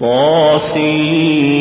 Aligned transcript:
طاسين. 0.00 1.56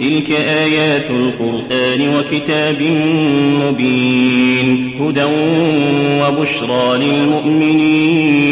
تلك 0.00 0.30
آيات 0.30 1.10
القرآن 1.10 2.14
وكتاب 2.14 2.82
مبين 3.62 4.90
هدى 5.00 5.24
وبشرى 6.22 6.98
للمؤمنين. 6.98 8.51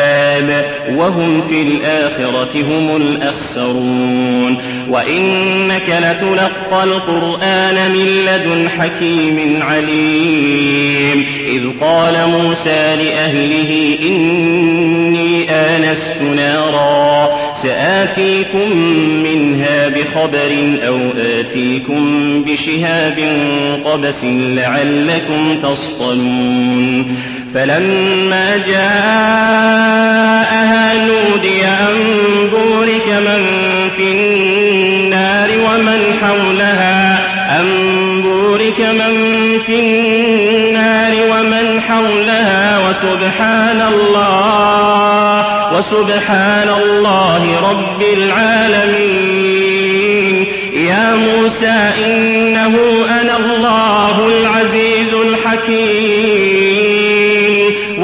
وهم 0.89 1.41
في 1.49 1.61
الآخرة 1.61 2.61
هم 2.61 2.95
الأخسرون 2.95 4.57
وإنك 4.89 5.89
لتلقى 5.89 6.83
القرآن 6.83 7.91
من 7.91 8.05
لدن 8.25 8.69
حكيم 8.69 9.59
عليم 9.61 11.25
إذ 11.47 11.61
قال 11.81 12.13
موسى 12.27 12.95
لأهله 12.95 13.97
إني 14.01 15.51
آنست 15.51 16.21
نارا 16.35 17.29
سآتيكم 17.63 18.77
منها 19.23 19.89
بخبر 19.89 20.79
أو 20.87 20.97
آتيكم 21.39 22.43
بشهاب 22.43 23.19
قبس 23.85 24.23
لعلكم 24.23 25.59
تصطلون 25.63 27.17
فلما 27.53 28.57
جاءها 28.67 28.93
نودي 30.93 31.65
أن 31.65 31.97
بورك 32.49 33.07
من 33.07 33.43
في 33.97 34.03
النار 34.11 35.49
ومن 35.49 36.01
حولها. 36.21 37.19
أن 37.59 37.67
بورك 38.21 38.79
من 38.79 39.13
في 39.65 39.79
النار 39.79 41.13
ومن 41.31 41.81
حولها. 41.89 42.89
وسبحان 42.89 43.81
الله 43.93 45.45
وسبحان 45.77 46.69
الله 46.83 47.41
رب 47.71 48.01
العالمين. 48.17 49.51
يا 50.73 51.15
موسى 51.15 51.77
إنه 52.05 52.75
أنا 53.21 53.37
الله 53.37 54.27
العزيز 54.27 55.13
الحكيم. 55.13 56.50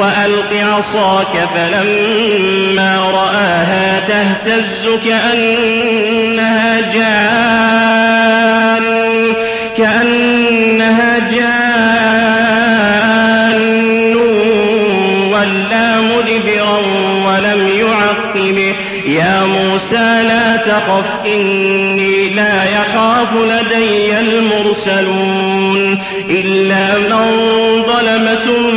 وألق 0.08 0.52
عصاك 0.53 1.50
فلما 1.55 2.91
رآها 3.13 4.00
تهتز 4.00 4.89
كأنها 5.05 6.81
جان 6.94 8.05
كأنها 9.78 11.19
جان. 11.31 11.58
ولا 15.33 16.02
مدبرا 16.02 16.80
ولم 17.28 17.61
يعقبه 17.67 18.75
يا 19.05 19.35
موسى 19.45 20.08
لا 20.28 20.58
تخف 20.58 21.09
إني 21.25 22.30
لا 22.30 22.63
يخاف 22.63 23.30
لدي 23.33 24.19
المرسلون. 24.19 25.58
إلا 26.30 26.97
من 26.97 27.13
ظلم 27.88 28.25
ثم 28.45 28.77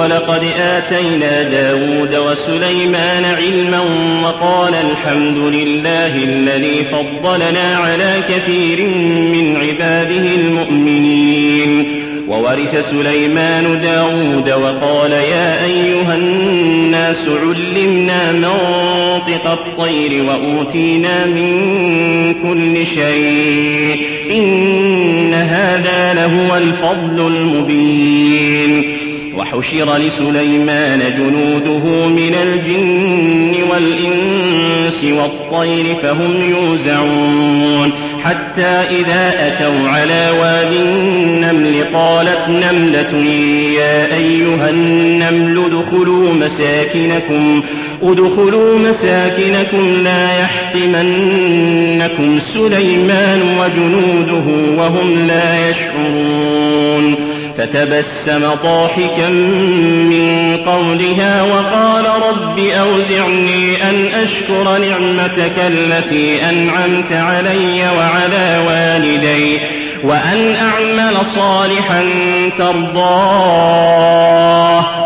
ولقد 0.00 0.44
آتينا 0.60 1.42
داود 1.42 2.16
وسليمان 2.16 3.24
علما 3.24 3.80
وقال 4.24 4.74
الحمد 4.74 5.38
لله 5.38 6.24
الذي 6.24 6.84
فضلنا 6.84 7.76
على 7.76 8.22
كثير 8.28 8.86
من 9.32 9.56
عباده 9.56 10.34
المؤمنين. 10.34 12.02
وورث 12.28 12.90
سليمان 12.90 13.80
داود 13.80 14.50
وقال 14.62 15.12
يا 15.12 15.64
أيها 15.64 16.14
الناس 16.14 17.28
علمنا 17.28 18.32
منطق 18.32 19.50
الطير 19.50 20.24
وأوتينا 20.24 21.26
من 21.26 22.34
كل 22.34 22.86
شيء. 22.86 24.06
إن 24.30 25.34
هذا 25.34 26.14
لهو 26.14 26.56
الفضل 26.56 27.26
المبين. 27.26 28.99
وحشر 29.40 29.96
لسليمان 29.96 31.00
جنوده 31.16 32.06
من 32.06 32.34
الجن 32.42 33.54
والإنس 33.70 35.04
والطير 35.04 35.94
فهم 36.02 36.32
يوزعون. 36.50 37.92
حتى 38.24 38.62
إذا 38.62 39.46
أتوا 39.46 39.88
على 39.88 40.30
واد 40.40 40.72
النمل 40.72 41.84
قالت 41.94 42.48
نملة 42.48 43.16
يا 43.78 44.16
أيها 44.16 44.70
النمل 44.70 45.64
ادخلوا 45.64 46.32
مساكنكم 46.32 47.62
ادخلوا 48.02 48.78
مساكنكم 48.78 50.02
لا 50.04 50.40
يحطمنكم. 50.40 52.38
سليمان 52.38 53.40
وجنوده 53.60 54.46
وهم 54.82 55.26
لا 55.28 55.68
يشعرون. 55.70 57.39
فتبسم 57.58 58.48
ضاحكا 58.62 59.28
من 59.28 60.56
قولها 60.66 61.42
وقال 61.42 62.04
رب 62.28 62.58
أوزعني 62.58 63.90
أن 63.90 64.06
أشكر 64.06 64.78
نعمتك 64.78 65.58
التي 65.58 66.44
أنعمت 66.50 67.12
علي 67.12 67.82
وعلى 67.96 68.64
والدي 68.66 69.58
وأن 70.04 70.56
أعمل 70.56 71.16
صالحا 71.34 72.04
ترضاه 72.58 74.10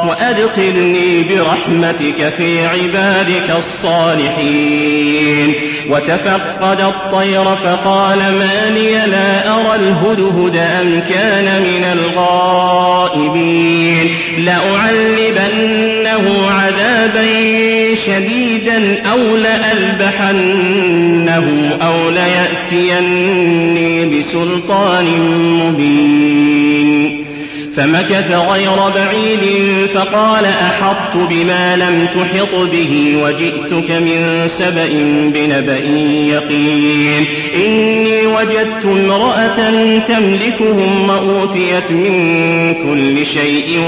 وأدخلني 0.09 1.22
برحمتك 1.22 2.35
في 2.37 2.67
عبادك 2.67 3.50
الصالحين 3.58 5.55
وتفقد 5.91 6.81
الطير 6.81 7.45
فقال 7.45 8.19
ما 8.19 8.71
لي 8.75 8.93
لا 9.07 9.55
أرى 9.55 9.75
الهدهد 9.75 10.57
أم 10.57 11.01
كان 11.01 11.63
من 11.63 11.85
الغائبين 11.93 13.45
لأعذبنه 14.39 16.27
عذابا 16.51 17.25
شديدا 18.07 19.03
أو 19.11 19.37
لأذبحنه 19.37 20.67
أو 21.83 22.11
ليأتيني 22.11 24.05
بسلطان 24.19 25.05
مبين 25.61 26.54
فمكث 27.76 28.32
غير 28.32 28.76
بعيد 28.94 29.41
فقال 29.94 30.44
أحطت 30.44 31.17
بما 31.31 31.76
لم 31.76 32.06
تحط 32.15 32.55
به 32.55 33.17
وجئتك 33.23 33.91
من 33.91 34.49
سبأ 34.59 34.88
بنبأ 35.35 35.85
يقين. 36.35 37.25
إني 37.67 38.26
وجدت 38.26 38.85
امرأة 38.85 39.99
تملكهم 39.99 41.09
وأوتيت 41.09 41.91
من 41.91 42.15
كل 42.75 43.26
شيء 43.26 43.81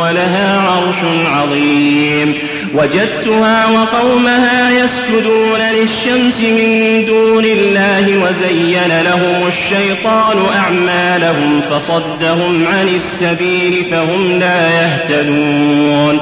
ولها 0.00 0.60
عرش 0.60 1.26
عظيم. 1.26 2.34
وجدتها 2.74 3.66
وقومها 3.66 4.70
يسجدون 4.70 5.60
للشمس 5.60 6.40
من 6.40 7.04
دون 7.06 7.44
الله 7.44 8.18
وزين 8.18 9.02
لهم 9.04 9.46
الشيطان 9.46 10.46
أعمالهم 10.56 11.60
فصدهم 11.70 12.66
عن 12.66 12.88
السبيل 12.88 13.84
فهم 13.90 14.38
لا 14.38 14.68
يهتدون. 14.68 16.20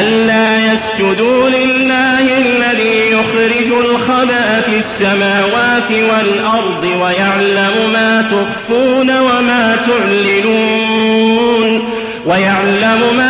ألا 0.00 0.72
يسجدوا 0.72 1.48
لله 1.48 2.38
الذي 2.38 3.10
يخرج 3.10 3.84
الخبأ 3.84 4.60
في 4.60 4.78
السماوات 4.78 5.90
والأرض 5.90 6.84
ويعلم 6.84 7.90
ما 7.92 8.22
تخفون 8.22 9.18
وما 9.18 9.76
تعلنون 9.86 11.88
ويعلم 12.26 13.16
ما 13.16 13.29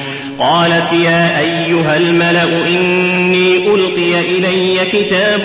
قالت 0.41 0.93
يا 0.93 1.39
أيها 1.39 1.97
الملأ 1.97 2.67
إني 2.67 3.57
ألقي 3.57 4.19
إلي 4.19 4.79
كتاب 4.93 5.41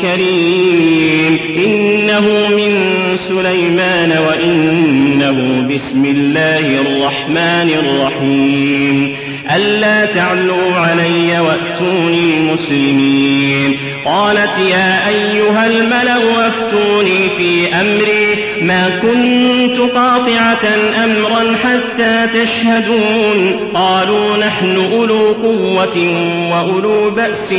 كريم 0.00 1.38
إنه 1.56 2.48
من 2.48 2.72
سليمان 3.16 4.18
وإنه 4.28 5.68
بسم 5.74 6.04
الله 6.04 6.80
الرحمن 6.80 7.70
الرحيم. 7.78 9.16
ألا 9.56 10.04
تعلوا 10.04 10.72
علي 10.74 11.40
وأتوني 11.40 12.52
مسلمين 12.52 13.76
قالت 14.04 14.58
يا 14.70 15.08
أيها 15.08 15.66
الملأ 15.66 16.46
أفتوني 16.46 17.28
في 17.38 17.74
أمري. 17.74 18.38
ما 18.62 18.88
كنت 19.02 19.67
قاطعة 19.78 20.68
أمرا 21.04 21.56
حتى 21.64 22.26
تشهدون. 22.34 23.70
قالوا 23.74 24.36
نحن 24.36 24.88
أولو 24.92 25.32
قوة 25.42 26.24
وأولو 26.52 27.10
بأس 27.10 27.54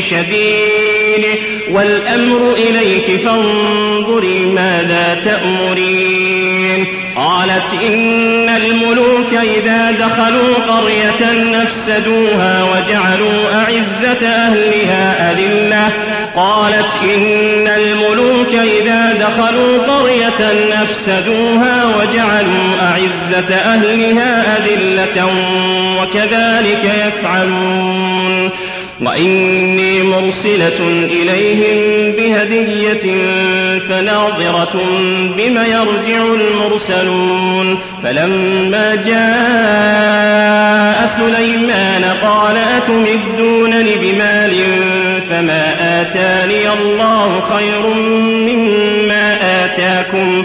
شديد. 0.00 1.24
والأمر 1.70 2.54
إليك 2.54 3.20
فانظري 3.20 4.38
ماذا 4.38 5.20
تأمرين. 5.24 6.84
قالت 7.16 7.82
إن 7.86 8.48
الملوك 8.48 9.34
إذا 9.56 9.90
دخلوا 9.90 10.54
قرية 10.54 11.32
نفسدوها 11.32 12.64
وجعلوا 12.64 13.54
أعزة 13.54 14.26
أهلها 14.26 15.32
أذلة. 15.32 15.92
قالت 16.36 16.88
إن 17.02 17.68
الملوك 17.68 18.54
إذا 18.54 19.12
دخلوا 19.12 19.78
قرية 19.78 20.50
نفسدوها 21.48 21.96
وجعلوا 21.96 22.80
أعزة 22.82 23.54
أهلها 23.54 24.56
أذلة 24.56 25.26
وكذلك 26.02 26.84
يفعلون. 27.06 28.50
وإني 29.00 30.02
مرسلة 30.02 31.06
إليهم 31.10 32.12
بهدية 32.12 33.14
فناظرة 33.88 34.80
بم 35.36 35.58
يرجع 35.58 36.24
المرسلون. 36.40 37.78
فلما 38.04 38.94
جاء 38.94 40.38
سليمان 41.16 42.04
قال 42.22 42.56
أتمدونني 42.56 43.96
بمال 43.96 44.54
فما 45.30 45.74
آتاني 46.00 46.72
الله 46.72 47.40
خير 47.40 47.86
مما 48.46 49.36
آتاكم؟ 49.64 50.44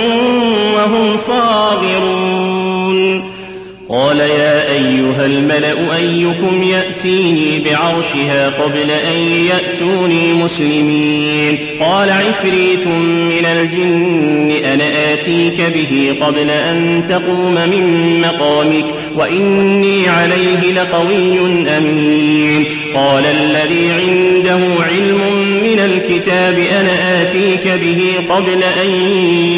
الملأ 5.41 5.95
أيكم 5.95 6.63
يأتيني 6.63 7.59
بعرشها 7.59 8.49
قبل 8.49 8.91
أن 8.91 9.17
يأتوني 9.49 10.33
مسلمين. 10.33 11.57
قال 11.79 12.09
عفريت 12.09 12.87
من 12.87 13.45
الجن 13.45 14.51
أنا 14.65 15.13
آتيك 15.13 15.61
به 15.61 16.15
قبل 16.21 16.49
أن 16.49 17.03
تقوم 17.09 17.53
من 17.53 18.19
مقامك 18.21 18.85
وإني 19.15 20.09
عليه 20.09 20.73
لقوي 20.73 21.39
أمين. 21.77 22.65
قال 22.95 23.23
الذي 23.25 23.91
عنده 23.91 24.59
علم 24.83 25.21
من 25.63 25.79
الكتاب 25.79 26.59
أنا 26.79 27.21
آتيك 27.21 27.67
به 27.67 28.01
قبل 28.29 28.63
أن 28.83 28.89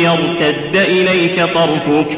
يرتد 0.03 0.75
إليك 0.75 1.35
طرفك. 1.55 2.17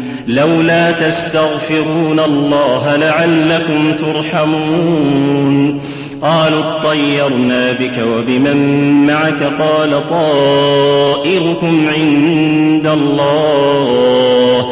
لولا 0.27 0.91
تستغفرون 0.91 2.19
الله 2.19 2.95
لعلكم 2.95 3.93
ترحمون. 3.93 5.81
قالوا 6.21 6.59
اطيرنا 6.59 7.71
بك 7.71 7.93
وبمن 8.17 8.57
معك 9.07 9.43
قال 9.43 10.07
طائركم 10.09 11.87
عند 11.95 12.87
الله. 12.87 14.71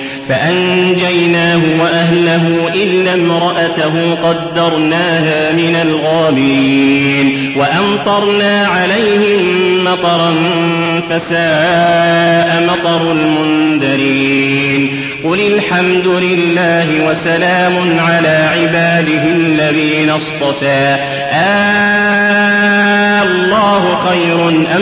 فأنجيناه 0.29 1.61
وأهله 1.81 2.71
إلا 2.73 3.13
امرأته 3.13 4.15
قدرناها 4.23 5.51
من 5.51 5.75
الغابين 5.81 7.53
وأمطرنا 7.57 8.67
عليهم 8.67 9.41
مطرا 9.83 10.35
فساء 11.09 12.67
مطر 12.67 13.11
المنذرين 13.11 15.01
قل 15.23 15.39
الحمد 15.39 16.07
لله 16.07 17.07
وسلام 17.09 17.99
على 17.99 18.49
عباده 18.53 19.23
الذين 19.23 20.09
اصطفى 20.09 20.97
آه 21.31 22.01
الله 23.23 23.97
خير 24.09 24.49
أم 24.75 24.81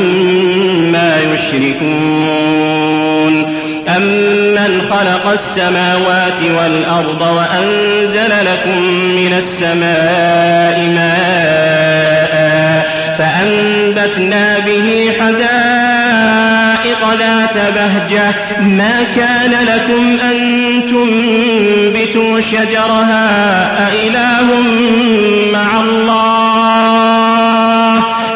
ما 0.92 1.22
يشركون 1.34 2.69
أمن 3.96 4.82
خلق 4.92 5.32
السماوات 5.32 6.42
والأرض 6.42 7.22
وأنزل 7.22 8.32
لكم 8.46 8.82
من 8.92 9.34
السماء 9.38 10.90
ماء 10.96 12.40
فأنبتنا 13.18 14.60
به 14.60 15.12
حدائق 15.20 17.14
ذات 17.20 17.74
بهجة 17.76 18.36
ما 18.60 19.04
كان 19.16 19.52
لكم 19.52 20.20
أن 20.20 20.38
تنبتوا 20.90 22.42
شجرها 22.42 23.28
أإله 23.88 24.48
مع 25.54 25.82
الله 25.82 26.80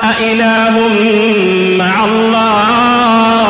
أإله 0.04 0.80
مع 1.78 2.06
الله 2.06 3.43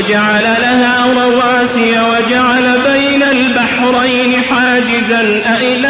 وجعل 0.00 0.42
لها 0.42 1.06
رواسي 1.24 1.90
وجعل 1.90 2.80
بين 2.92 3.22
البحرين 3.22 4.42
حاجزا 4.50 5.42
أإله 5.46 5.89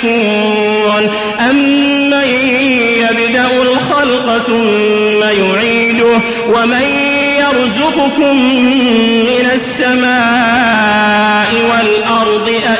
تشركون 0.00 1.10
أمن 1.50 2.24
يبدأ 3.00 3.46
الخلق 3.62 4.38
ثم 4.38 5.22
يعيده؟ 5.22 6.20
ومن 6.48 6.86
يرزقكم 7.38 8.36
من 9.26 9.50
السماء 9.54 11.50
والأرض 11.70 12.48
أ 12.66 12.79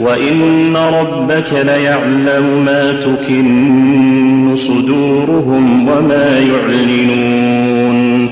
وإن 0.00 0.76
ربك 0.76 1.52
ليعلم 1.52 2.64
ما 2.64 2.92
تكن 2.92 4.56
صدورهم 4.56 5.88
وما 5.88 6.38
يعلنون 6.38 8.30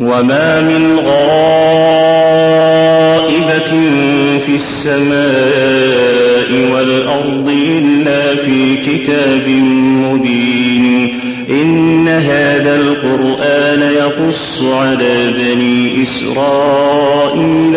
وما 0.00 0.60
من 0.60 0.96
غائبة 1.06 1.30
في 4.46 4.54
السماء 4.54 5.90
والأرض 6.72 7.48
إلا 7.48 8.36
في 8.36 8.76
كتاب 8.76 9.48
مبين 10.04 11.20
إن 11.50 12.08
هذا 12.08 12.76
القرآن 12.76 13.82
يقص 13.82 14.62
على 14.62 15.32
بني 15.38 16.02
إسرائيل 16.02 17.76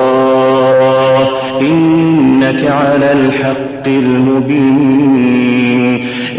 إنك 1.61 2.71
على 2.71 3.11
الحق 3.11 3.87
المبين. 3.87 5.21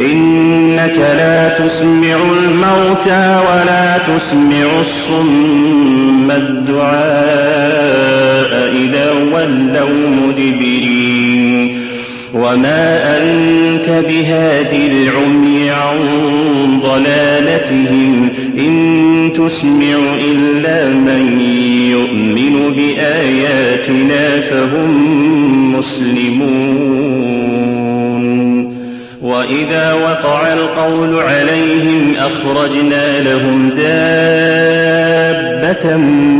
إنك 0.00 0.96
لا 0.98 1.48
تسمع 1.48 2.16
الموتى 2.44 3.40
ولا 3.50 3.98
تسمع 3.98 4.80
الصم 4.80 6.30
الدعاء 6.30 6.92
إذا 8.72 9.12
ولوا 9.32 10.08
مدبرين. 10.10 11.82
وما 12.34 13.18
أنت 13.18 13.88
بهاد 13.88 14.74
العمي 14.74 15.70
عن 15.70 15.98
ضلالتهم 16.80 18.28
إن 18.58 19.32
تسمع 19.36 19.98
إلا 20.30 20.88
من 20.88 21.40
يؤمن 21.90 22.72
بآياتنا 22.76 24.40
فهم 24.40 24.92
مسلمون. 25.78 27.32
وإذا 29.22 29.92
وقع 29.92 30.52
القول 30.52 31.14
عليهم 31.14 32.14
أخرجنا 32.18 33.20
لهم 33.22 33.68
دابة 33.68 35.06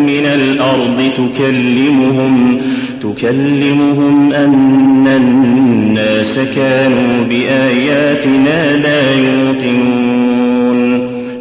من 0.07 0.27
الأرض 0.27 1.11
تكلمهم 1.17 2.61
تكلمهم 3.03 4.33
أن 4.33 5.07
الناس 5.07 6.39
كانوا 6.57 7.25
بآياتنا 7.31 8.77
لا 8.77 9.15
يوقنون. 9.15 10.32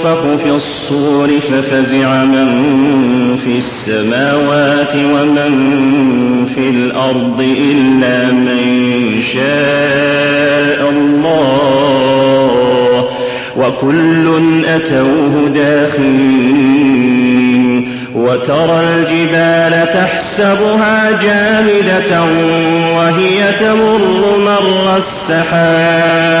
ينفخ 0.00 0.22
في 0.44 0.50
الصور 0.50 1.28
ففزع 1.40 2.24
من 2.24 2.48
في 3.44 3.58
السماوات 3.58 4.94
ومن 4.96 5.52
في 6.54 6.70
الأرض 6.70 7.40
إلا 7.40 8.32
من 8.32 8.58
شاء 9.22 10.90
الله 10.90 11.90
وكل 13.56 14.42
أتوه 14.66 15.48
داخلين 15.54 17.00
وترى 18.14 18.80
الجبال 18.80 19.92
تحسبها 19.92 21.10
جامدة 21.22 22.22
وهي 22.96 23.52
تمر 23.60 24.38
مر 24.38 24.96
السحاب 24.96 26.40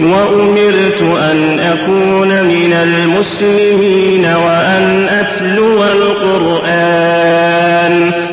وأمرت 0.00 1.02
أن 1.02 1.60
أكون 1.60 2.28
من 2.28 2.72
المسلمين 2.72 4.24
وأن 4.24 5.08
أتلو 5.08 5.84
القرآن. 5.84 7.18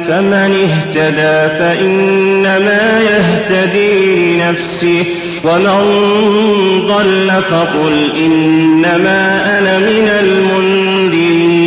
فمن 0.08 0.54
اهتدى 0.70 1.38
فإنما 1.60 3.02
يهتدي 3.02 4.16
لنفسه 4.16 5.06
ومن 5.44 5.82
ضل 6.88 7.32
فقل 7.50 8.12
إنما 8.26 9.22
أنا 9.60 9.80
من 9.80 10.10
المنذرين. 10.20 11.66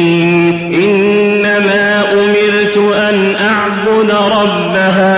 إنما 0.75 2.05
أمرت 2.13 2.77
أن 2.95 3.37
أعبد 3.41 4.11
رب 4.11 4.77
هذه 4.77 5.18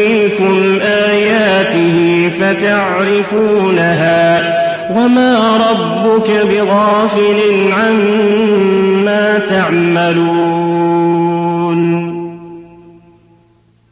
فتعرفونها 2.61 4.41
وما 4.95 5.57
ربك 5.57 6.31
بغافل 6.31 7.39
عما 7.73 9.39
تعملون 9.49 10.60